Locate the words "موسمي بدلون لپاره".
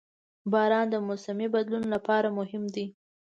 1.07-2.27